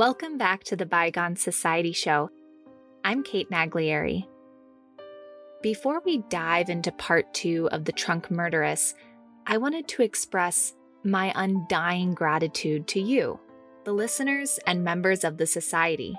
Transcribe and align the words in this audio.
Welcome 0.00 0.38
back 0.38 0.64
to 0.64 0.76
the 0.76 0.86
Bygone 0.86 1.36
Society 1.36 1.92
Show. 1.92 2.30
I'm 3.04 3.22
Kate 3.22 3.50
Naglieri. 3.50 4.26
Before 5.62 6.00
we 6.06 6.24
dive 6.30 6.70
into 6.70 6.90
part 6.90 7.34
two 7.34 7.68
of 7.70 7.84
The 7.84 7.92
Trunk 7.92 8.30
Murderess, 8.30 8.94
I 9.46 9.58
wanted 9.58 9.88
to 9.88 10.02
express 10.02 10.72
my 11.04 11.34
undying 11.36 12.14
gratitude 12.14 12.88
to 12.88 12.98
you, 12.98 13.38
the 13.84 13.92
listeners 13.92 14.58
and 14.66 14.82
members 14.82 15.22
of 15.22 15.36
the 15.36 15.44
Society. 15.44 16.16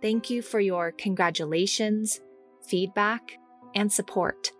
Thank 0.00 0.30
you 0.30 0.40
for 0.40 0.58
your 0.58 0.92
congratulations, 0.92 2.22
feedback, 2.66 3.38
and 3.74 3.92
support. 3.92 4.50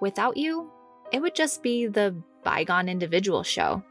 Without 0.00 0.36
you, 0.36 0.72
it 1.12 1.22
would 1.22 1.36
just 1.36 1.62
be 1.62 1.86
the 1.86 2.20
bygone 2.42 2.88
individual 2.88 3.44
show, 3.44 3.84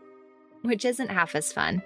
which 0.63 0.84
isn't 0.84 1.12
half 1.12 1.34
as 1.34 1.54
fun. 1.54 1.82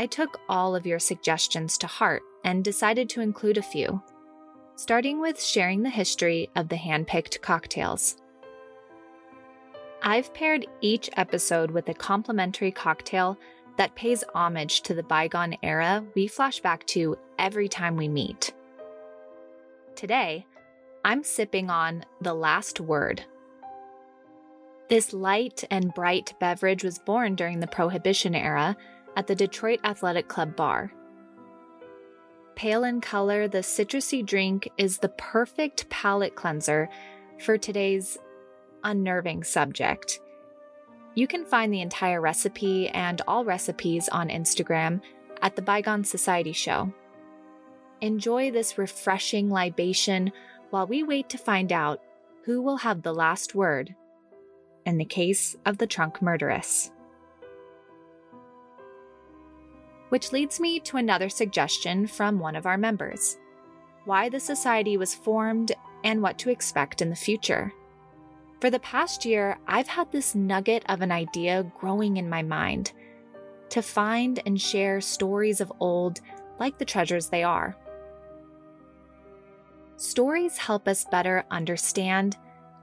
I 0.00 0.06
took 0.06 0.40
all 0.48 0.74
of 0.74 0.86
your 0.86 0.98
suggestions 0.98 1.76
to 1.76 1.86
heart 1.86 2.22
and 2.42 2.64
decided 2.64 3.10
to 3.10 3.20
include 3.20 3.58
a 3.58 3.62
few, 3.62 4.02
starting 4.74 5.20
with 5.20 5.38
sharing 5.38 5.82
the 5.82 5.90
history 5.90 6.48
of 6.56 6.70
the 6.70 6.76
handpicked 6.76 7.42
cocktails. 7.42 8.16
I've 10.02 10.32
paired 10.32 10.66
each 10.80 11.10
episode 11.18 11.70
with 11.70 11.86
a 11.90 11.92
complimentary 11.92 12.72
cocktail 12.72 13.36
that 13.76 13.94
pays 13.94 14.24
homage 14.34 14.80
to 14.84 14.94
the 14.94 15.02
bygone 15.02 15.58
era 15.62 16.02
we 16.14 16.28
flash 16.28 16.60
back 16.60 16.86
to 16.86 17.18
every 17.38 17.68
time 17.68 17.96
we 17.96 18.08
meet. 18.08 18.54
Today, 19.96 20.46
I'm 21.04 21.22
sipping 21.22 21.68
on 21.68 22.06
The 22.22 22.32
Last 22.32 22.80
Word. 22.80 23.22
This 24.88 25.12
light 25.12 25.62
and 25.70 25.92
bright 25.92 26.32
beverage 26.40 26.82
was 26.82 26.98
born 26.98 27.34
during 27.34 27.60
the 27.60 27.66
Prohibition 27.66 28.34
era 28.34 28.78
at 29.16 29.26
the 29.26 29.34
Detroit 29.34 29.80
Athletic 29.84 30.28
Club 30.28 30.56
bar. 30.56 30.92
Pale 32.54 32.84
in 32.84 33.00
color, 33.00 33.48
the 33.48 33.58
citrusy 33.58 34.24
drink 34.24 34.68
is 34.76 34.98
the 34.98 35.08
perfect 35.08 35.88
palate 35.88 36.34
cleanser 36.34 36.88
for 37.38 37.56
today's 37.56 38.18
unnerving 38.84 39.44
subject. 39.44 40.20
You 41.14 41.26
can 41.26 41.44
find 41.44 41.72
the 41.72 41.80
entire 41.80 42.20
recipe 42.20 42.88
and 42.88 43.20
all 43.26 43.44
recipes 43.44 44.08
on 44.10 44.28
Instagram 44.28 45.00
at 45.42 45.56
the 45.56 45.62
Bygone 45.62 46.04
Society 46.04 46.52
Show. 46.52 46.92
Enjoy 48.00 48.50
this 48.50 48.78
refreshing 48.78 49.50
libation 49.50 50.32
while 50.70 50.86
we 50.86 51.02
wait 51.02 51.28
to 51.30 51.38
find 51.38 51.72
out 51.72 52.00
who 52.44 52.62
will 52.62 52.78
have 52.78 53.02
the 53.02 53.12
last 53.12 53.54
word 53.54 53.94
in 54.86 54.98
the 54.98 55.04
case 55.04 55.56
of 55.66 55.78
the 55.78 55.86
trunk 55.86 56.22
murderess. 56.22 56.90
Which 60.10 60.32
leads 60.32 60.60
me 60.60 60.78
to 60.80 60.98
another 60.98 61.28
suggestion 61.28 62.06
from 62.06 62.38
one 62.38 62.56
of 62.56 62.66
our 62.66 62.78
members 62.78 63.38
why 64.04 64.28
the 64.28 64.40
Society 64.40 64.96
was 64.96 65.14
formed 65.14 65.72
and 66.04 66.22
what 66.22 66.38
to 66.38 66.50
expect 66.50 67.02
in 67.02 67.10
the 67.10 67.16
future. 67.16 67.72
For 68.60 68.70
the 68.70 68.80
past 68.80 69.24
year, 69.24 69.58
I've 69.66 69.88
had 69.88 70.10
this 70.10 70.34
nugget 70.34 70.84
of 70.88 71.00
an 71.00 71.12
idea 71.12 71.70
growing 71.78 72.16
in 72.16 72.28
my 72.28 72.42
mind 72.42 72.92
to 73.70 73.82
find 73.82 74.42
and 74.44 74.60
share 74.60 75.00
stories 75.00 75.60
of 75.60 75.72
old 75.80 76.20
like 76.58 76.78
the 76.78 76.84
treasures 76.84 77.28
they 77.28 77.42
are. 77.42 77.76
Stories 79.96 80.58
help 80.58 80.88
us 80.88 81.04
better 81.10 81.44
understand, 81.50 82.36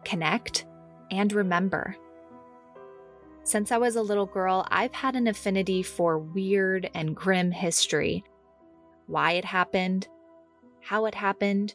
connect, 0.05 0.65
and 1.11 1.33
remember. 1.33 1.95
Since 3.47 3.71
I 3.71 3.77
was 3.77 3.95
a 3.95 4.01
little 4.01 4.25
girl, 4.25 4.67
I've 4.71 4.91
had 4.91 5.15
an 5.15 5.25
affinity 5.25 5.81
for 5.81 6.19
weird 6.19 6.89
and 6.93 7.15
grim 7.15 7.51
history. 7.51 8.25
Why 9.05 9.31
it 9.31 9.45
happened, 9.45 10.09
how 10.81 11.05
it 11.05 11.15
happened, 11.15 11.73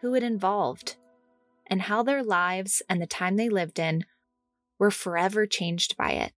who 0.00 0.14
it 0.14 0.22
involved, 0.22 0.96
and 1.66 1.82
how 1.82 2.04
their 2.04 2.22
lives 2.22 2.82
and 2.88 3.02
the 3.02 3.08
time 3.08 3.34
they 3.34 3.48
lived 3.48 3.80
in 3.80 4.04
were 4.78 4.92
forever 4.92 5.44
changed 5.44 5.96
by 5.96 6.12
it. 6.12 6.32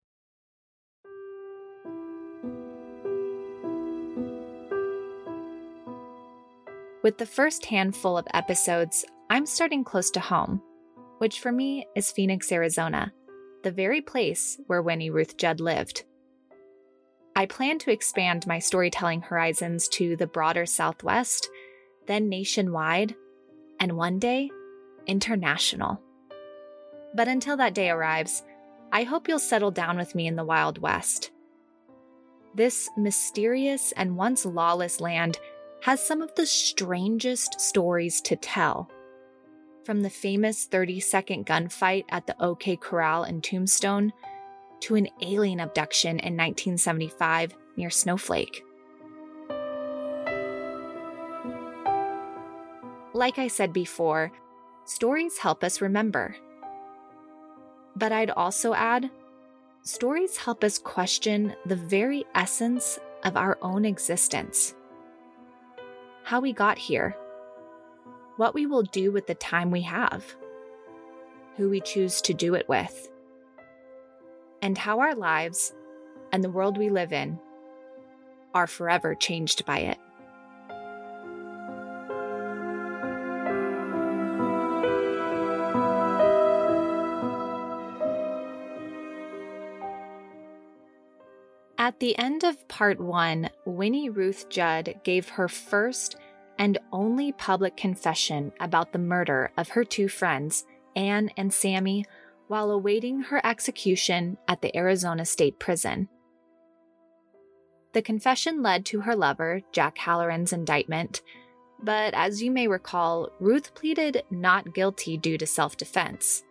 With 7.03 7.19
the 7.19 7.27
first 7.27 7.67
handful 7.67 8.17
of 8.17 8.27
episodes, 8.33 9.05
I'm 9.29 9.45
starting 9.45 9.85
close 9.85 10.11
to 10.13 10.21
home, 10.21 10.63
which 11.19 11.39
for 11.39 11.53
me 11.53 11.85
is 11.95 12.11
Phoenix, 12.11 12.51
Arizona 12.51 13.13
the 13.63 13.71
very 13.71 14.01
place 14.01 14.59
where 14.67 14.83
Winnie 14.83 15.11
Ruth 15.11 15.37
Judd 15.37 15.61
lived. 15.61 16.05
I 17.35 17.47
plan 17.47 17.79
to 17.81 17.91
expand 17.91 18.47
my 18.47 18.59
storytelling 18.59 19.23
horizons 19.23 19.89
to 19.91 20.17
the 20.17 20.27
broader 20.27 20.67
Southwest, 20.67 21.49
then 22.07 22.29
nationwide, 22.29 23.15
and 23.81 23.97
one 23.97 24.19
day, 24.19 24.51
international. 25.07 26.01
But 27.15 27.29
until 27.29 27.57
that 27.57 27.75
day 27.75 27.91
arrives, 27.91 28.43
I 28.93 29.05
hope 29.05 29.29
you'll 29.29 29.39
settle 29.39 29.71
down 29.71 29.97
with 29.97 30.15
me 30.15 30.27
in 30.27 30.37
the 30.37 30.45
Wild 30.45 30.79
West. 30.79 31.31
This 32.55 32.91
mysterious 32.97 33.93
and 33.93 34.17
once 34.17 34.45
lawless 34.45 35.01
land 35.01 35.39
has 35.83 36.07
some 36.07 36.21
of 36.21 36.35
the 36.35 36.47
strangest 36.47 37.61
stories 37.61 38.21
to 38.23 38.37
tell 38.37 38.91
from 39.85 40.03
the 40.03 40.11
famous 40.11 40.65
30 40.67 41.01
second 41.01 41.47
gunfight 41.47 42.05
at 42.09 42.27
the 42.27 42.41
OK 42.43 42.77
Corral 42.77 43.25
in 43.25 43.41
Tombstone 43.41 44.13
to 44.81 44.95
an 44.95 45.09
alien 45.21 45.61
abduction 45.61 46.19
in 46.19 46.37
1975 46.37 47.55
near 47.77 47.91
Snowflake. 47.91 48.65
Like 53.15 53.39
I 53.39 53.49
said 53.49 53.73
before, 53.73 54.33
stories 54.85 55.39
help 55.39 55.63
us 55.63 55.81
remember. 55.81 56.35
But 57.95 58.11
I'd 58.11 58.31
also 58.31 58.75
add, 58.75 59.11
stories 59.83 60.39
help 60.39 60.65
us 60.65 60.79
question 60.79 61.55
the 61.67 61.77
very 61.77 62.25
essence 62.35 62.99
of 63.23 63.37
our 63.37 63.59
own 63.63 63.85
existence. 63.85 64.75
How 66.25 66.41
we 66.41 66.53
got 66.53 66.79
here 66.79 67.17
what 68.43 68.55
we 68.55 68.67
will 68.67 68.83
do 68.83 69.13
with 69.13 69.29
the 69.29 69.37
time 69.37 69.71
we 69.71 69.83
have, 69.83 70.35
who 71.57 71.71
we 71.71 71.81
choose 71.81 72.21
to 72.21 72.35
do 72.35 72.57
it 72.57 72.69
with, 72.69 73.09
and 74.61 74.77
how 74.77 74.99
our 74.99 75.15
lives 75.15 75.73
and 76.33 76.43
the 76.43 76.51
world 76.51 76.77
we 76.77 76.91
live 76.91 77.13
in 77.13 77.39
are 78.53 78.67
forever 78.67 79.15
changed 79.15 79.65
by 79.65 79.79
it. 79.79 79.99
At 91.79 92.01
the 92.01 92.19
end 92.19 92.43
of 92.43 92.67
part 92.67 92.99
one, 92.99 93.51
Winnie 93.65 94.11
Ruth 94.11 94.49
Judd 94.49 95.01
gave 95.05 95.29
her 95.29 95.47
first 95.47 96.17
and 96.59 96.79
only 96.93 97.33
public 97.33 97.77
confession 97.77 98.53
about 98.61 98.93
the 98.93 98.99
murder 98.99 99.51
of 99.57 99.71
her 99.71 99.85
two 99.85 100.09
friends, 100.09 100.65
Anne 100.95 101.31
and 101.37 101.53
Sammy, 101.53 102.05
while 102.49 102.71
awaiting 102.71 103.21
her 103.23 103.45
execution 103.47 104.37
at 104.47 104.61
the 104.61 104.77
Arizona 104.77 105.25
State 105.25 105.59
Prison. 105.59 106.09
The 107.93 108.03
confession 108.03 108.63
led 108.63 108.85
to 108.87 109.03
her 109.03 109.15
lover, 109.15 109.63
Jack 109.73 109.99
Halloran's 109.99 110.53
indictment, 110.53 111.23
but 111.83 112.15
as 112.15 112.43
you 112.43 112.51
may 112.51 112.69
recall, 112.69 113.31
Ruth 113.41 113.75
pleaded 113.75 114.23
not 114.31 114.75
guilty 114.75 115.17
due 115.17 115.37
to 115.39 115.47
self 115.47 115.77
defense. 115.77 116.45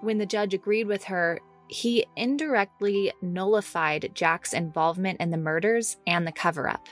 When 0.00 0.18
the 0.18 0.26
judge 0.26 0.54
agreed 0.54 0.86
with 0.86 1.04
her, 1.04 1.40
he 1.68 2.06
indirectly 2.16 3.12
nullified 3.20 4.10
Jack's 4.14 4.52
involvement 4.52 5.20
in 5.20 5.30
the 5.30 5.36
murders 5.36 5.96
and 6.06 6.26
the 6.26 6.32
cover 6.32 6.68
up. 6.68 6.86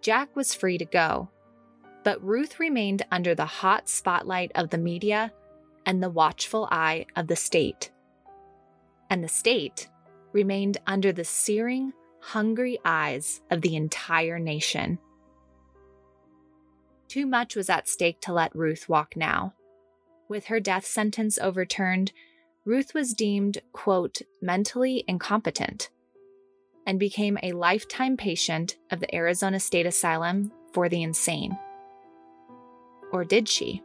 Jack 0.00 0.34
was 0.34 0.54
free 0.54 0.78
to 0.78 0.84
go, 0.84 1.28
but 2.04 2.24
Ruth 2.24 2.58
remained 2.58 3.04
under 3.10 3.34
the 3.34 3.44
hot 3.44 3.88
spotlight 3.88 4.50
of 4.54 4.70
the 4.70 4.78
media 4.78 5.32
and 5.84 6.02
the 6.02 6.10
watchful 6.10 6.68
eye 6.70 7.06
of 7.16 7.26
the 7.26 7.36
state. 7.36 7.90
And 9.10 9.22
the 9.22 9.28
state 9.28 9.88
remained 10.32 10.78
under 10.86 11.12
the 11.12 11.24
searing, 11.24 11.92
hungry 12.20 12.78
eyes 12.84 13.42
of 13.50 13.60
the 13.60 13.76
entire 13.76 14.38
nation. 14.38 14.98
Too 17.08 17.26
much 17.26 17.56
was 17.56 17.68
at 17.68 17.88
stake 17.88 18.20
to 18.22 18.32
let 18.32 18.54
Ruth 18.54 18.88
walk 18.88 19.16
now. 19.16 19.54
With 20.28 20.46
her 20.46 20.60
death 20.60 20.86
sentence 20.86 21.38
overturned, 21.38 22.12
Ruth 22.64 22.94
was 22.94 23.14
deemed, 23.14 23.58
quote, 23.72 24.22
mentally 24.40 25.04
incompetent 25.08 25.90
and 26.86 26.98
became 26.98 27.38
a 27.42 27.52
lifetime 27.52 28.16
patient 28.16 28.76
of 28.90 29.00
the 29.00 29.14
Arizona 29.14 29.60
State 29.60 29.86
Asylum 29.86 30.52
for 30.72 30.88
the 30.88 31.02
Insane. 31.02 31.58
Or 33.12 33.24
did 33.24 33.48
she? 33.48 33.82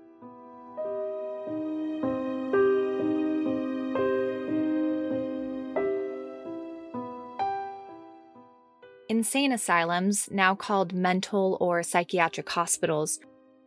Insane 9.08 9.52
asylums, 9.52 10.28
now 10.32 10.56
called 10.56 10.94
mental 10.94 11.58
or 11.62 11.84
psychiatric 11.84 12.50
hospitals, 12.50 13.20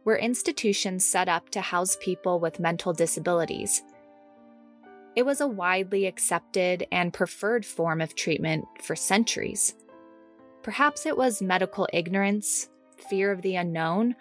were 0.05 0.19
institutions 0.19 1.07
set 1.07 1.29
up 1.29 1.51
to 1.51 1.61
house 1.61 1.97
people 2.01 2.41
with 2.41 2.59
mental 2.61 2.93
disabilities 2.93 3.83
it 5.19 5.27
was 5.27 5.41
a 5.41 5.49
widely 5.49 6.07
accepted 6.07 6.87
and 6.93 7.13
preferred 7.13 7.67
form 7.67 8.01
of 8.01 8.15
treatment 8.15 8.67
for 8.81 8.95
centuries. 8.95 9.75
Perhaps 10.63 11.07
it 11.07 11.17
was 11.17 11.43
medical 11.43 11.89
ignorance, 11.93 12.69
fear 13.11 13.33
of 13.33 13.43
the 13.43 13.57
unknown, 13.57 14.15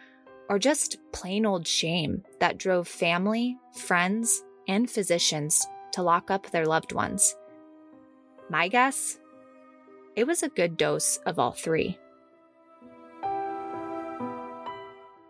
or 0.50 0.58
just 0.58 0.98
plain 1.12 1.46
old 1.46 1.68
shame 1.68 2.24
that 2.40 2.58
drove 2.58 2.88
family, 2.88 3.60
friends, 3.76 4.42
and 4.68 4.90
physicians 4.90 5.68
to 5.92 6.02
lock 6.02 6.32
up 6.32 6.50
their 6.50 6.66
loved 6.66 6.94
ones. 6.94 7.36
My 8.50 8.68
guess? 8.68 9.20
It 10.16 10.26
was 10.26 10.42
a 10.42 10.50
good 10.50 10.78
dose 10.78 11.18
of 11.28 11.38
all 11.38 11.52
three. 11.52 12.00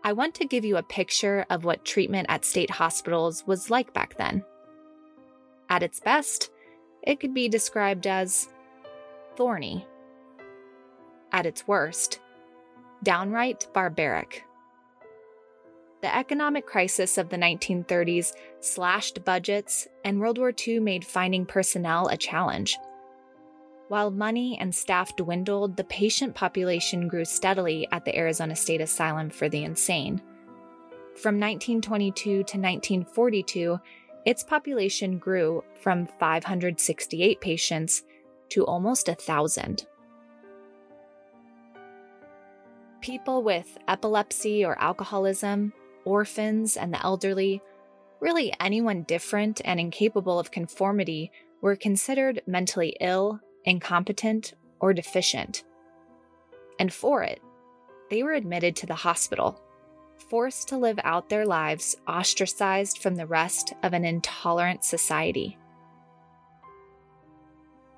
I 0.02 0.14
want 0.14 0.34
to 0.36 0.46
give 0.46 0.64
you 0.64 0.78
a 0.78 0.82
picture 0.82 1.44
of 1.50 1.64
what 1.64 1.84
treatment 1.84 2.24
at 2.30 2.46
state 2.46 2.70
hospitals 2.70 3.46
was 3.46 3.68
like 3.68 3.92
back 3.92 4.16
then. 4.16 4.42
At 5.68 5.82
its 5.82 6.00
best, 6.00 6.50
it 7.02 7.20
could 7.20 7.34
be 7.34 7.48
described 7.48 8.06
as 8.06 8.48
thorny. 9.36 9.86
At 11.30 11.46
its 11.46 11.68
worst, 11.68 12.20
downright 13.02 13.66
barbaric. 13.72 14.44
The 16.00 16.14
economic 16.14 16.64
crisis 16.64 17.18
of 17.18 17.28
the 17.28 17.36
1930s 17.36 18.32
slashed 18.60 19.24
budgets, 19.24 19.88
and 20.04 20.20
World 20.20 20.38
War 20.38 20.52
II 20.66 20.80
made 20.80 21.04
finding 21.04 21.44
personnel 21.44 22.08
a 22.08 22.16
challenge. 22.16 22.78
While 23.88 24.10
money 24.10 24.56
and 24.60 24.74
staff 24.74 25.16
dwindled, 25.16 25.76
the 25.76 25.84
patient 25.84 26.34
population 26.34 27.08
grew 27.08 27.24
steadily 27.24 27.88
at 27.90 28.04
the 28.04 28.16
Arizona 28.16 28.54
State 28.54 28.80
Asylum 28.80 29.30
for 29.30 29.48
the 29.48 29.64
Insane. 29.64 30.22
From 31.16 31.40
1922 31.40 32.22
to 32.22 32.38
1942, 32.38 33.80
its 34.28 34.44
population 34.44 35.16
grew 35.16 35.64
from 35.80 36.06
568 36.20 37.40
patients 37.40 38.02
to 38.50 38.62
almost 38.66 39.08
a 39.08 39.14
thousand. 39.14 39.86
People 43.00 43.42
with 43.42 43.78
epilepsy 43.88 44.66
or 44.66 44.78
alcoholism, 44.78 45.72
orphans, 46.04 46.76
and 46.76 46.92
the 46.92 47.02
elderly, 47.02 47.62
really 48.20 48.52
anyone 48.60 49.02
different 49.04 49.62
and 49.64 49.80
incapable 49.80 50.38
of 50.38 50.50
conformity, 50.50 51.32
were 51.62 51.74
considered 51.74 52.42
mentally 52.46 52.94
ill, 53.00 53.40
incompetent, 53.64 54.52
or 54.78 54.92
deficient. 54.92 55.64
And 56.78 56.92
for 56.92 57.22
it, 57.22 57.40
they 58.10 58.22
were 58.22 58.34
admitted 58.34 58.76
to 58.76 58.86
the 58.86 58.94
hospital, 58.94 59.58
forced 60.30 60.68
to 60.68 60.76
live 60.76 60.98
out 61.04 61.28
their 61.28 61.46
lives 61.46 61.96
ostracized 62.06 62.98
from 62.98 63.16
the 63.16 63.26
rest 63.26 63.72
of 63.82 63.92
an 63.92 64.04
intolerant 64.04 64.84
society. 64.84 65.58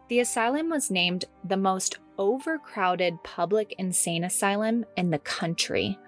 The 0.09 0.21
asylum 0.21 0.69
was 0.69 0.91
named 0.91 1.25
the 1.45 1.57
most 1.57 1.99
overcrowded 2.19 3.23
public 3.23 3.75
insane 3.79 4.25
asylum 4.25 4.85
in 4.97 5.11
the 5.11 5.19
country 5.19 5.99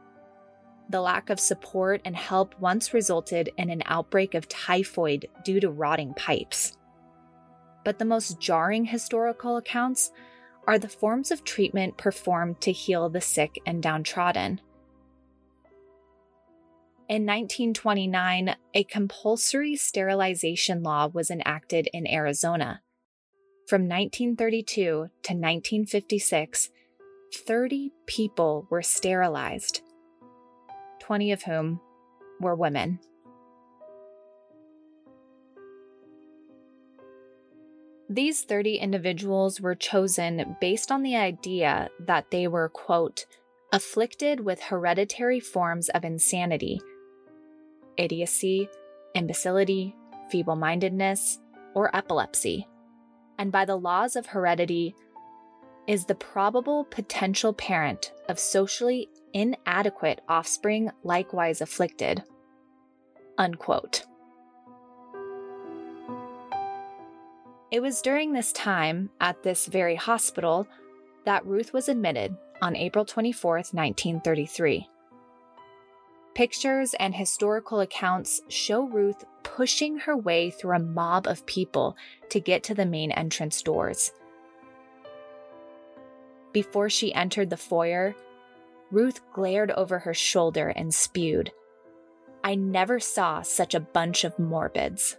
the 0.92 1.00
lack 1.00 1.30
of 1.30 1.40
support 1.40 2.00
and 2.04 2.14
help 2.14 2.54
once 2.60 2.94
resulted 2.94 3.50
in 3.56 3.70
an 3.70 3.82
outbreak 3.86 4.34
of 4.34 4.48
typhoid 4.48 5.26
due 5.42 5.58
to 5.58 5.70
rotting 5.70 6.14
pipes. 6.14 6.76
But 7.84 7.98
the 7.98 8.04
most 8.04 8.38
jarring 8.38 8.84
historical 8.84 9.56
accounts 9.56 10.12
are 10.66 10.78
the 10.78 10.88
forms 10.88 11.30
of 11.30 11.42
treatment 11.44 11.96
performed 11.96 12.60
to 12.60 12.72
heal 12.72 13.08
the 13.08 13.20
sick 13.20 13.58
and 13.66 13.82
downtrodden. 13.82 14.60
In 17.12 17.26
1929, 17.26 18.56
a 18.72 18.84
compulsory 18.84 19.76
sterilization 19.76 20.82
law 20.82 21.08
was 21.12 21.30
enacted 21.30 21.86
in 21.92 22.06
Arizona. 22.06 22.80
From 23.68 23.82
1932 23.82 24.72
to 24.72 24.98
1956, 25.04 26.70
30 27.34 27.92
people 28.06 28.66
were 28.70 28.80
sterilized 28.80 29.82
20 31.00 31.32
of 31.32 31.42
whom 31.42 31.82
were 32.40 32.54
women. 32.54 32.98
These 38.08 38.44
30 38.44 38.76
individuals 38.76 39.60
were 39.60 39.74
chosen 39.74 40.56
based 40.62 40.90
on 40.90 41.02
the 41.02 41.16
idea 41.16 41.90
that 42.06 42.30
they 42.30 42.48
were, 42.48 42.70
quote, 42.70 43.26
afflicted 43.70 44.40
with 44.40 44.60
hereditary 44.60 45.40
forms 45.40 45.90
of 45.90 46.04
insanity, 46.04 46.80
idiocy, 47.96 48.68
imbecility, 49.14 49.94
feeble 50.30 50.56
mindedness, 50.56 51.38
or 51.74 51.94
epilepsy, 51.94 52.66
and 53.38 53.50
by 53.50 53.64
the 53.64 53.76
laws 53.76 54.16
of 54.16 54.26
heredity, 54.26 54.94
is 55.86 56.04
the 56.04 56.14
probable 56.14 56.84
potential 56.84 57.52
parent 57.52 58.12
of 58.28 58.38
socially 58.38 59.08
inadequate 59.32 60.20
offspring 60.28 60.90
likewise 61.02 61.60
afflicted. 61.60 62.22
Unquote. 63.38 64.04
It 67.70 67.80
was 67.80 68.02
during 68.02 68.32
this 68.32 68.52
time, 68.52 69.10
at 69.20 69.42
this 69.42 69.66
very 69.66 69.96
hospital, 69.96 70.68
that 71.24 71.46
Ruth 71.46 71.72
was 71.72 71.88
admitted 71.88 72.36
on 72.60 72.76
April 72.76 73.04
24, 73.04 73.56
1933. 73.56 74.88
Pictures 76.34 76.94
and 76.94 77.14
historical 77.14 77.80
accounts 77.80 78.40
show 78.48 78.84
Ruth 78.84 79.24
pushing 79.42 79.98
her 79.98 80.16
way 80.16 80.50
through 80.50 80.76
a 80.76 80.78
mob 80.78 81.26
of 81.26 81.44
people 81.44 81.94
to 82.30 82.40
get 82.40 82.62
to 82.64 82.74
the 82.74 82.86
main 82.86 83.12
entrance 83.12 83.60
doors. 83.60 84.12
Before 86.52 86.88
she 86.88 87.12
entered 87.14 87.50
the 87.50 87.58
foyer, 87.58 88.14
Ruth 88.90 89.20
glared 89.32 89.70
over 89.72 90.00
her 90.00 90.14
shoulder 90.14 90.68
and 90.68 90.94
spewed. 90.94 91.52
I 92.42 92.54
never 92.54 92.98
saw 92.98 93.42
such 93.42 93.74
a 93.74 93.80
bunch 93.80 94.24
of 94.24 94.38
morbids. 94.38 95.16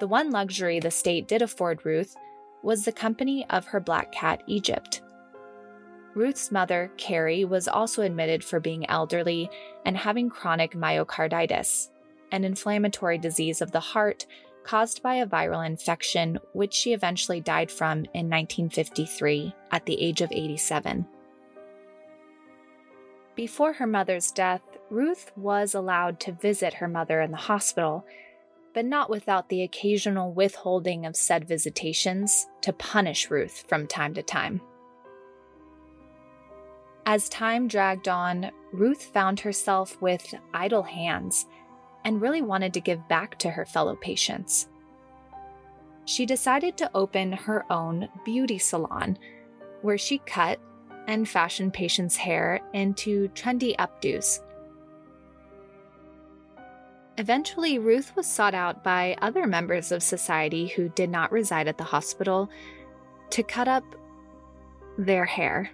The 0.00 0.06
one 0.06 0.30
luxury 0.30 0.80
the 0.80 0.90
state 0.90 1.28
did 1.28 1.42
afford 1.42 1.84
Ruth 1.84 2.16
was 2.62 2.84
the 2.84 2.92
company 2.92 3.44
of 3.50 3.66
her 3.66 3.80
black 3.80 4.12
cat, 4.12 4.42
Egypt. 4.46 5.02
Ruth's 6.18 6.50
mother, 6.50 6.90
Carrie, 6.96 7.44
was 7.44 7.68
also 7.68 8.02
admitted 8.02 8.42
for 8.42 8.58
being 8.58 8.90
elderly 8.90 9.48
and 9.84 9.96
having 9.96 10.28
chronic 10.28 10.72
myocarditis, 10.72 11.90
an 12.32 12.42
inflammatory 12.42 13.18
disease 13.18 13.62
of 13.62 13.70
the 13.70 13.78
heart 13.78 14.26
caused 14.64 15.00
by 15.00 15.14
a 15.14 15.26
viral 15.26 15.64
infection, 15.64 16.40
which 16.54 16.74
she 16.74 16.92
eventually 16.92 17.40
died 17.40 17.70
from 17.70 17.98
in 18.14 18.28
1953 18.28 19.54
at 19.70 19.86
the 19.86 20.02
age 20.02 20.20
of 20.20 20.32
87. 20.32 21.06
Before 23.36 23.74
her 23.74 23.86
mother's 23.86 24.32
death, 24.32 24.62
Ruth 24.90 25.30
was 25.36 25.72
allowed 25.72 26.18
to 26.18 26.32
visit 26.32 26.74
her 26.74 26.88
mother 26.88 27.20
in 27.20 27.30
the 27.30 27.36
hospital, 27.36 28.04
but 28.74 28.84
not 28.84 29.08
without 29.08 29.50
the 29.50 29.62
occasional 29.62 30.32
withholding 30.32 31.06
of 31.06 31.14
said 31.14 31.46
visitations 31.46 32.48
to 32.62 32.72
punish 32.72 33.30
Ruth 33.30 33.64
from 33.68 33.86
time 33.86 34.14
to 34.14 34.22
time. 34.24 34.60
As 37.10 37.30
time 37.30 37.68
dragged 37.68 38.06
on, 38.06 38.50
Ruth 38.70 39.02
found 39.02 39.40
herself 39.40 39.96
with 40.02 40.34
idle 40.52 40.82
hands 40.82 41.46
and 42.04 42.20
really 42.20 42.42
wanted 42.42 42.74
to 42.74 42.82
give 42.82 43.08
back 43.08 43.38
to 43.38 43.48
her 43.48 43.64
fellow 43.64 43.96
patients. 43.96 44.68
She 46.04 46.26
decided 46.26 46.76
to 46.76 46.90
open 46.94 47.32
her 47.32 47.64
own 47.72 48.10
beauty 48.26 48.58
salon 48.58 49.18
where 49.80 49.96
she 49.96 50.18
cut 50.18 50.60
and 51.06 51.26
fashioned 51.26 51.72
patients' 51.72 52.18
hair 52.18 52.60
into 52.74 53.30
trendy 53.30 53.74
updos. 53.76 54.40
Eventually, 57.16 57.78
Ruth 57.78 58.14
was 58.16 58.26
sought 58.26 58.52
out 58.52 58.84
by 58.84 59.16
other 59.22 59.46
members 59.46 59.92
of 59.92 60.02
society 60.02 60.66
who 60.66 60.90
did 60.90 61.08
not 61.08 61.32
reside 61.32 61.68
at 61.68 61.78
the 61.78 61.84
hospital 61.84 62.50
to 63.30 63.42
cut 63.42 63.66
up 63.66 63.84
their 64.98 65.24
hair. 65.24 65.70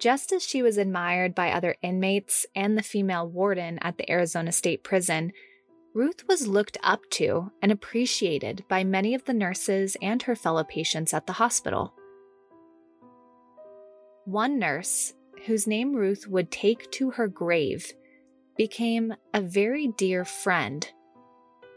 Just 0.00 0.32
as 0.32 0.42
she 0.42 0.62
was 0.62 0.78
admired 0.78 1.34
by 1.34 1.52
other 1.52 1.76
inmates 1.82 2.46
and 2.56 2.76
the 2.76 2.82
female 2.82 3.28
warden 3.28 3.78
at 3.82 3.98
the 3.98 4.10
Arizona 4.10 4.50
State 4.50 4.82
Prison, 4.82 5.30
Ruth 5.92 6.26
was 6.26 6.46
looked 6.46 6.78
up 6.82 7.02
to 7.10 7.52
and 7.60 7.70
appreciated 7.70 8.64
by 8.66 8.82
many 8.82 9.14
of 9.14 9.26
the 9.26 9.34
nurses 9.34 9.98
and 10.00 10.22
her 10.22 10.34
fellow 10.34 10.64
patients 10.64 11.12
at 11.12 11.26
the 11.26 11.34
hospital. 11.34 11.92
One 14.24 14.58
nurse, 14.58 15.12
whose 15.44 15.66
name 15.66 15.94
Ruth 15.94 16.26
would 16.26 16.50
take 16.50 16.90
to 16.92 17.10
her 17.10 17.28
grave, 17.28 17.92
became 18.56 19.14
a 19.34 19.42
very 19.42 19.88
dear 19.88 20.24
friend 20.24 20.88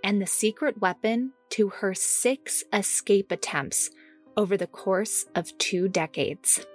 and 0.01 0.21
the 0.21 0.27
secret 0.27 0.79
weapon 0.79 1.33
to 1.49 1.69
her 1.69 1.93
six 1.93 2.63
escape 2.71 3.31
attempts 3.31 3.89
over 4.37 4.55
the 4.55 4.67
course 4.67 5.25
of 5.35 5.57
two 5.57 5.89
decades. 5.89 6.65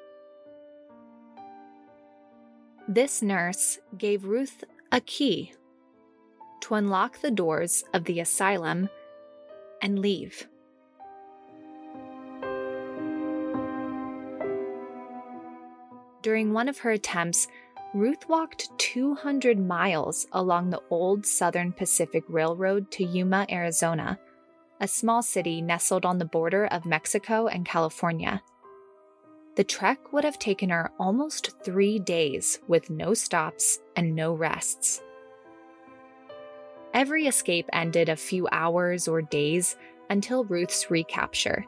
This 2.90 3.20
nurse 3.20 3.78
gave 3.98 4.24
Ruth 4.24 4.64
a 4.90 5.02
key 5.02 5.52
to 6.62 6.74
unlock 6.74 7.20
the 7.20 7.30
doors 7.30 7.84
of 7.92 8.04
the 8.04 8.18
asylum 8.18 8.88
and 9.82 9.98
leave. 9.98 10.48
During 16.22 16.54
one 16.54 16.66
of 16.66 16.78
her 16.78 16.90
attempts, 16.90 17.46
Ruth 17.92 18.26
walked 18.26 18.70
200 18.78 19.58
miles 19.58 20.26
along 20.32 20.70
the 20.70 20.80
old 20.88 21.26
Southern 21.26 21.72
Pacific 21.72 22.24
Railroad 22.26 22.90
to 22.92 23.04
Yuma, 23.04 23.44
Arizona, 23.50 24.18
a 24.80 24.88
small 24.88 25.22
city 25.22 25.60
nestled 25.60 26.06
on 26.06 26.16
the 26.16 26.24
border 26.24 26.64
of 26.66 26.86
Mexico 26.86 27.48
and 27.48 27.66
California. 27.66 28.42
The 29.58 29.64
trek 29.64 30.12
would 30.12 30.22
have 30.22 30.38
taken 30.38 30.70
her 30.70 30.92
almost 31.00 31.50
three 31.64 31.98
days 31.98 32.60
with 32.68 32.90
no 32.90 33.12
stops 33.12 33.80
and 33.96 34.14
no 34.14 34.32
rests. 34.32 35.02
Every 36.94 37.26
escape 37.26 37.68
ended 37.72 38.08
a 38.08 38.14
few 38.14 38.46
hours 38.52 39.08
or 39.08 39.20
days 39.20 39.76
until 40.10 40.44
Ruth's 40.44 40.92
recapture. 40.92 41.66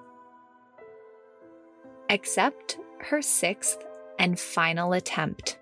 Except 2.08 2.78
her 3.00 3.20
sixth 3.20 3.84
and 4.20 4.38
final 4.38 4.92
attempt. 4.92 5.58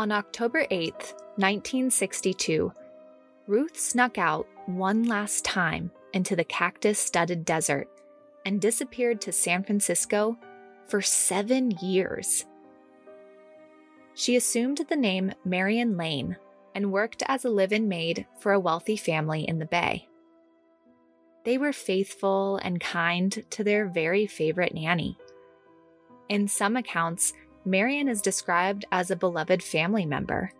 On 0.00 0.10
October 0.10 0.66
8, 0.70 0.94
1962, 1.36 2.72
Ruth 3.46 3.78
snuck 3.78 4.16
out 4.16 4.46
one 4.64 5.04
last 5.04 5.44
time 5.44 5.90
into 6.14 6.34
the 6.34 6.42
cactus 6.42 6.98
studded 6.98 7.44
desert 7.44 7.86
and 8.46 8.62
disappeared 8.62 9.20
to 9.20 9.30
San 9.30 9.62
Francisco 9.62 10.38
for 10.86 11.02
seven 11.02 11.72
years. 11.82 12.46
She 14.14 14.36
assumed 14.36 14.80
the 14.88 14.96
name 14.96 15.34
Marion 15.44 15.98
Lane 15.98 16.38
and 16.74 16.92
worked 16.92 17.22
as 17.26 17.44
a 17.44 17.50
live 17.50 17.70
in 17.70 17.86
maid 17.86 18.26
for 18.38 18.52
a 18.52 18.58
wealthy 18.58 18.96
family 18.96 19.46
in 19.46 19.58
the 19.58 19.66
Bay. 19.66 20.08
They 21.44 21.58
were 21.58 21.74
faithful 21.74 22.56
and 22.62 22.80
kind 22.80 23.44
to 23.50 23.62
their 23.62 23.86
very 23.86 24.26
favorite 24.26 24.72
nanny. 24.72 25.18
In 26.30 26.48
some 26.48 26.74
accounts, 26.78 27.34
Marion 27.64 28.08
is 28.08 28.22
described 28.22 28.84
as 28.90 29.10
a 29.10 29.16
beloved 29.16 29.62
family 29.62 30.06
member. 30.06 30.52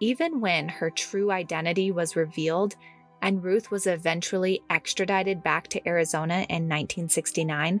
Even 0.00 0.40
when 0.40 0.68
her 0.68 0.90
true 0.90 1.30
identity 1.30 1.90
was 1.90 2.16
revealed 2.16 2.76
and 3.22 3.42
Ruth 3.42 3.70
was 3.70 3.86
eventually 3.86 4.62
extradited 4.68 5.42
back 5.42 5.68
to 5.68 5.88
Arizona 5.88 6.46
in 6.48 6.68
1969, 6.68 7.80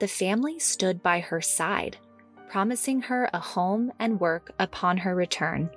the 0.00 0.08
family 0.08 0.58
stood 0.58 1.02
by 1.02 1.20
her 1.20 1.40
side, 1.40 1.96
promising 2.50 3.00
her 3.02 3.30
a 3.32 3.40
home 3.40 3.90
and 3.98 4.20
work 4.20 4.52
upon 4.58 4.98
her 4.98 5.14
return. 5.14 5.70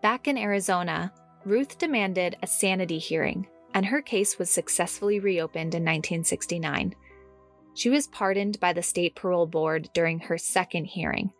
Back 0.00 0.28
in 0.28 0.38
Arizona, 0.38 1.12
Ruth 1.44 1.76
demanded 1.78 2.36
a 2.40 2.46
sanity 2.46 2.98
hearing, 2.98 3.48
and 3.74 3.86
her 3.86 4.00
case 4.00 4.38
was 4.38 4.48
successfully 4.48 5.18
reopened 5.18 5.74
in 5.74 5.82
1969. 5.82 6.94
She 7.78 7.90
was 7.90 8.08
pardoned 8.08 8.58
by 8.58 8.72
the 8.72 8.82
state 8.82 9.14
parole 9.14 9.46
board 9.46 9.88
during 9.94 10.18
her 10.18 10.36
second 10.36 10.86
hearing. 10.86 11.30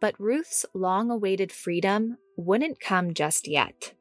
But 0.00 0.18
Ruth's 0.18 0.66
long 0.74 1.08
awaited 1.08 1.52
freedom 1.52 2.18
wouldn't 2.36 2.80
come 2.80 3.14
just 3.14 3.46
yet. 3.46 3.94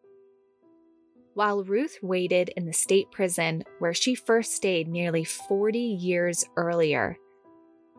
While 1.35 1.63
Ruth 1.63 1.99
waited 2.01 2.49
in 2.57 2.65
the 2.65 2.73
state 2.73 3.11
prison 3.11 3.63
where 3.77 3.93
she 3.93 4.15
first 4.15 4.53
stayed 4.53 4.87
nearly 4.87 5.23
40 5.23 5.77
years 5.77 6.43
earlier, 6.57 7.17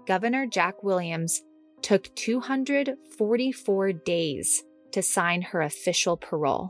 Governor 0.08 0.44
Jack 0.44 0.82
Williams 0.82 1.44
took 1.82 2.12
244 2.16 3.92
days 3.92 4.64
to 4.90 5.02
sign 5.02 5.40
her 5.40 5.62
official 5.62 6.16
parole. 6.16 6.68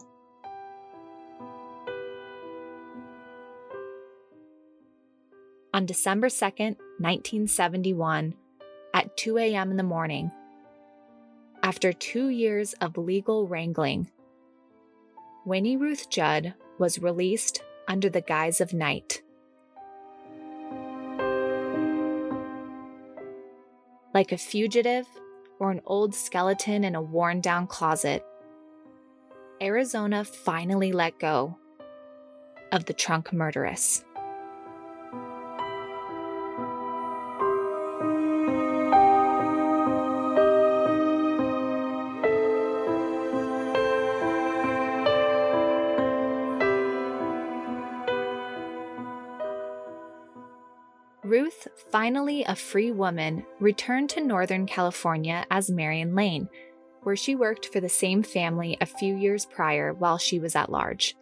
On 5.77 5.85
December 5.85 6.29
2nd, 6.29 6.79
1971, 7.01 8.35
at 8.95 9.15
2 9.19 9.37
a.m. 9.37 9.71
in 9.71 9.77
the 9.77 9.83
morning, 9.83 10.31
after 11.63 11.93
two 11.93 12.31
years 12.31 12.73
of 12.81 12.97
legal 12.97 13.47
wrangling, 13.47 14.11
Winnie 15.45 15.77
Ruth 15.77 16.09
Judd 16.09 16.55
was 16.79 16.99
released 16.99 17.63
under 17.87 18.09
the 18.09 18.23
guise 18.23 18.63
of 18.63 18.73
night. 18.73 19.21
Like 24.15 24.33
a 24.33 24.39
fugitive 24.39 25.07
or 25.59 25.71
an 25.71 25.83
old 25.85 26.15
skeleton 26.15 26.85
in 26.85 26.95
a 26.95 27.03
worn 27.03 27.43
down 27.43 27.67
closet, 27.67 28.25
Arizona 29.61 30.25
finally 30.25 30.93
let 30.93 31.19
go 31.19 31.59
of 32.73 32.87
the 32.87 32.95
trunk 32.95 33.31
murderess. 33.31 34.03
Finally 51.97 52.45
a 52.45 52.55
free 52.55 52.91
woman, 52.93 53.43
returned 53.59 54.11
to 54.11 54.21
Northern 54.21 54.67
California 54.67 55.47
as 55.51 55.71
Marion 55.71 56.15
Lane, 56.15 56.47
where 57.05 57.17
she 57.17 57.35
worked 57.35 57.73
for 57.73 57.81
the 57.81 57.89
same 57.89 58.23
family 58.23 58.77
a 58.83 58.85
few 58.85 59.17
years 59.17 59.47
prior 59.47 59.95
while 59.95 60.19
she 60.19 60.39
was 60.39 60.55
at 60.55 60.71
large. 60.71 61.17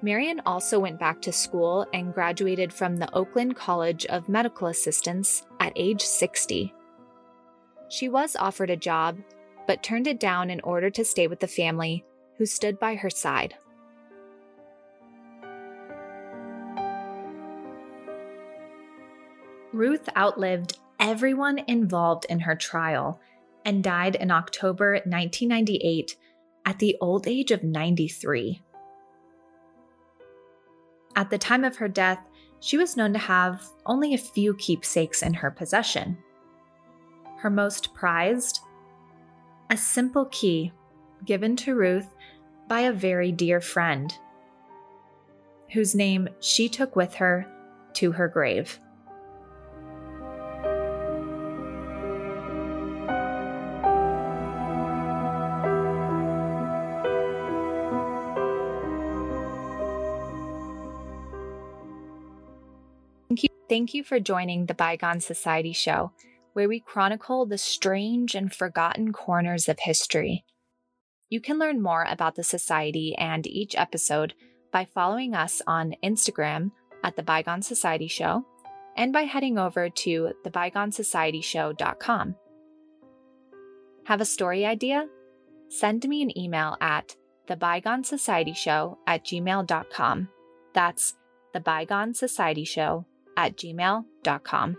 Marion 0.00 0.40
also 0.46 0.78
went 0.78 1.00
back 1.00 1.20
to 1.20 1.32
school 1.32 1.84
and 1.92 2.14
graduated 2.14 2.72
from 2.72 2.98
the 2.98 3.12
Oakland 3.12 3.56
College 3.56 4.06
of 4.06 4.28
Medical 4.28 4.68
Assistants 4.68 5.44
at 5.58 5.72
age 5.74 6.02
60. 6.02 6.72
She 7.88 8.08
was 8.08 8.36
offered 8.36 8.70
a 8.70 8.76
job, 8.76 9.18
but 9.66 9.82
turned 9.82 10.06
it 10.06 10.20
down 10.20 10.50
in 10.50 10.60
order 10.60 10.88
to 10.90 11.04
stay 11.04 11.26
with 11.26 11.40
the 11.40 11.48
family 11.48 12.04
who 12.38 12.46
stood 12.46 12.78
by 12.78 12.94
her 12.94 13.10
side. 13.10 13.56
Ruth 19.72 20.08
outlived 20.16 20.78
everyone 21.00 21.58
involved 21.66 22.26
in 22.28 22.40
her 22.40 22.54
trial 22.54 23.20
and 23.64 23.82
died 23.82 24.16
in 24.16 24.30
October 24.30 24.92
1998 25.04 26.16
at 26.66 26.78
the 26.78 26.96
old 27.00 27.26
age 27.26 27.50
of 27.50 27.62
93. 27.62 28.62
At 31.16 31.30
the 31.30 31.38
time 31.38 31.64
of 31.64 31.76
her 31.76 31.88
death, 31.88 32.20
she 32.60 32.76
was 32.76 32.96
known 32.96 33.12
to 33.12 33.18
have 33.18 33.66
only 33.86 34.14
a 34.14 34.18
few 34.18 34.54
keepsakes 34.54 35.22
in 35.22 35.34
her 35.34 35.50
possession. 35.50 36.18
Her 37.38 37.50
most 37.50 37.94
prized? 37.94 38.60
A 39.70 39.76
simple 39.76 40.26
key 40.26 40.72
given 41.24 41.56
to 41.56 41.74
Ruth 41.74 42.14
by 42.68 42.80
a 42.80 42.92
very 42.92 43.32
dear 43.32 43.60
friend, 43.60 44.12
whose 45.72 45.94
name 45.94 46.28
she 46.40 46.68
took 46.68 46.94
with 46.94 47.14
her 47.14 47.46
to 47.94 48.12
her 48.12 48.28
grave. 48.28 48.78
Thank 63.72 63.94
you 63.94 64.04
for 64.04 64.20
joining 64.20 64.66
the 64.66 64.74
Bygone 64.74 65.20
Society 65.20 65.72
show, 65.72 66.12
where 66.52 66.68
we 66.68 66.78
chronicle 66.78 67.46
the 67.46 67.56
strange 67.56 68.34
and 68.34 68.52
forgotten 68.52 69.14
corners 69.14 69.66
of 69.66 69.78
history. 69.80 70.44
You 71.30 71.40
can 71.40 71.58
learn 71.58 71.80
more 71.80 72.04
about 72.06 72.34
the 72.34 72.44
Society 72.44 73.16
and 73.16 73.46
each 73.46 73.74
episode 73.74 74.34
by 74.70 74.84
following 74.84 75.34
us 75.34 75.62
on 75.66 75.94
Instagram 76.04 76.72
at 77.02 77.16
the 77.16 77.22
Bygone 77.22 77.62
Society 77.62 78.08
Show 78.08 78.44
and 78.94 79.10
by 79.10 79.22
heading 79.22 79.56
over 79.56 79.88
to 79.88 80.32
thebygonesocietyshow.com. 80.44 82.36
Have 84.04 84.20
a 84.20 84.26
story 84.26 84.66
idea? 84.66 85.08
Send 85.70 86.06
me 86.06 86.20
an 86.20 86.38
email 86.38 86.76
at 86.82 87.16
the 87.46 87.56
Bygone 87.56 88.04
Society 88.04 88.52
Show 88.52 88.98
at 89.06 89.24
gmail.com. 89.24 90.28
That's 90.74 91.14
the 91.54 91.60
Bygone 91.60 92.12
Society 92.12 92.64
Show 92.64 93.06
at 93.36 93.56
gmail.com. 93.56 94.76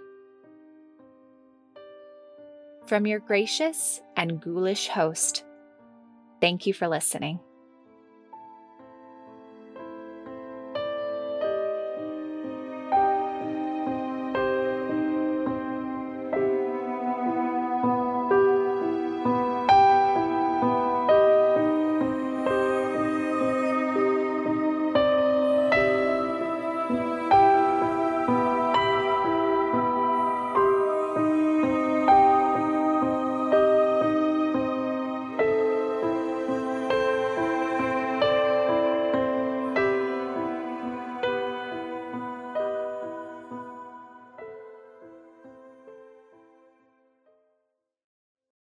From 2.85 3.07
your 3.07 3.19
gracious 3.19 4.01
and 4.17 4.41
ghoulish 4.41 4.87
host, 4.87 5.45
thank 6.41 6.67
you 6.67 6.73
for 6.73 6.87
listening. 6.87 7.39